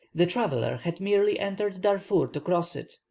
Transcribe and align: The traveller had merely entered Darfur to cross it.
The 0.15 0.25
traveller 0.25 0.77
had 0.77 0.99
merely 0.99 1.37
entered 1.39 1.79
Darfur 1.79 2.25
to 2.29 2.39
cross 2.41 2.75
it. 2.75 2.91